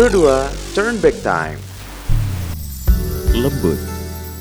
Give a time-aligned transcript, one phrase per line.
[0.00, 0.16] 2
[0.72, 1.60] Turn Back Time
[3.36, 3.76] Lembut,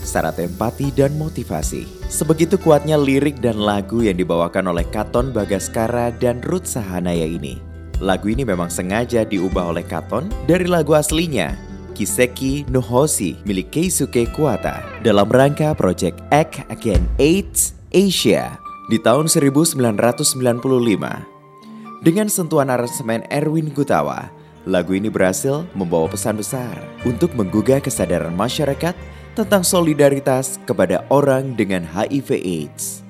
[0.07, 1.84] syarat empati dan motivasi.
[2.07, 7.59] Sebegitu kuatnya lirik dan lagu yang dibawakan oleh Katon Bagaskara dan Ruth Sahanaya ini.
[8.00, 11.60] Lagu ini memang sengaja diubah oleh Katon dari lagu aslinya,
[11.91, 18.55] Kiseki no Hoshi milik Keisuke Kuwata dalam rangka Project Act Again AIDS Asia
[18.88, 20.39] di tahun 1995.
[22.00, 26.75] Dengan sentuhan aransemen Erwin Gutawa, lagu ini berhasil membawa pesan besar
[27.07, 28.95] untuk menggugah kesadaran masyarakat
[29.37, 33.08] tentang solidaritas kepada orang dengan HIV AIDS.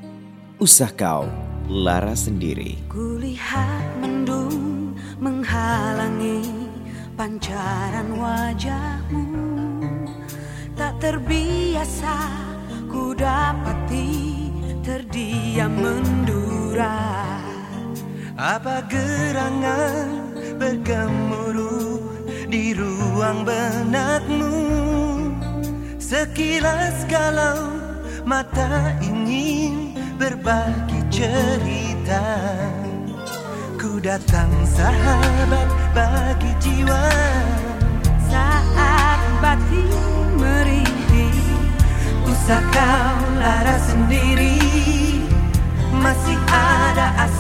[0.60, 1.26] Usah kau
[1.66, 2.78] lara sendiri.
[2.92, 6.70] Kulihat mendung menghalangi
[7.20, 9.28] pancaran wajahmu
[10.80, 12.16] Tak terbiasa
[12.88, 14.48] ku dapati
[14.80, 17.28] terdiam mendura
[18.40, 22.04] Apa gerangan bergemuruh
[22.52, 24.60] di ruang benakmu.
[25.96, 27.72] Sekilas kalau
[28.28, 32.28] mata ingin berbagi cerita.
[33.80, 37.08] Ku datang sahabat bagi jiwa.
[38.28, 39.90] Saat batin
[40.36, 41.40] merintih
[42.28, 44.60] Usah kau lara sendiri.
[46.00, 47.39] Masih ada asa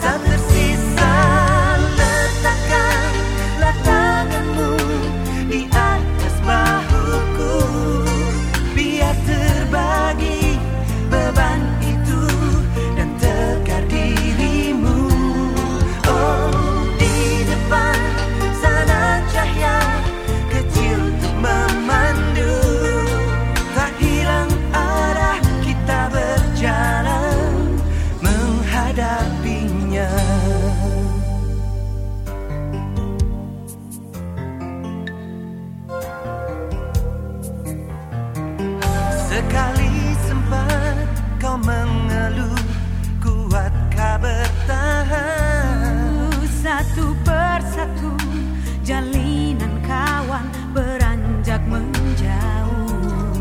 [48.90, 53.38] jalinan kawan beranjak menjauh.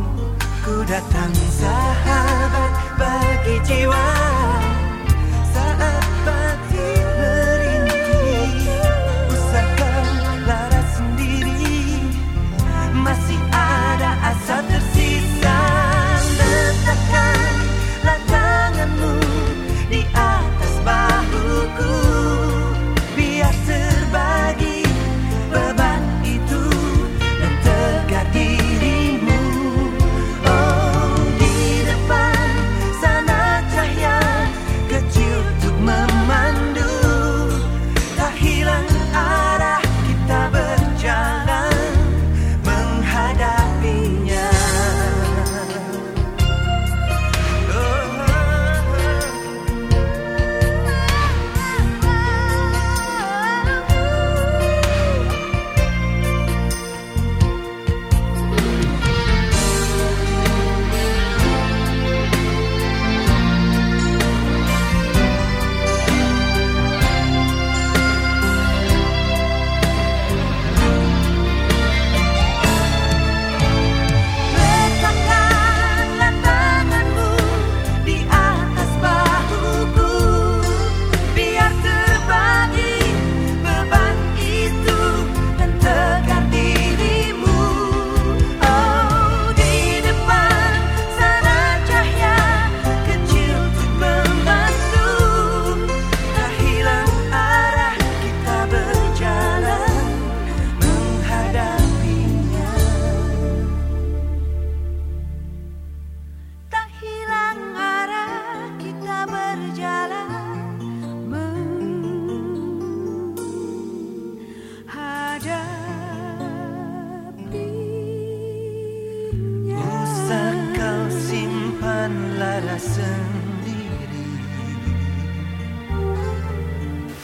[0.60, 4.17] Ku datang sahabat bagi jiwa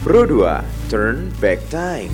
[0.04, 0.60] Bro 2
[0.92, 2.12] Turn Back Time